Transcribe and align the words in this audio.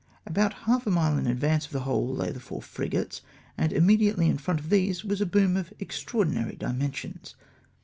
About 0.25 0.53
half 0.65 0.87
a 0.87 0.89
mile 0.89 1.15
in 1.19 1.27
advance 1.27 1.67
of 1.67 1.73
the 1.73 1.81
whole 1.81 2.07
lay 2.11 2.31
the 2.31 2.39
four 2.39 2.59
frigates, 2.63 3.21
and 3.55 3.71
immediately 3.71 4.27
in 4.27 4.39
front 4.39 4.59
of 4.59 4.71
these 4.71 5.05
was 5.05 5.21
a 5.21 5.27
boom 5.27 5.55
of 5.55 5.71
extra 5.79 6.17
ordinary 6.17 6.55
dimensions. 6.55 7.35